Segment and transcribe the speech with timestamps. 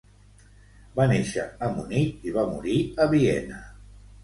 [0.99, 3.63] Va néixer a Munic i va morir a Viena.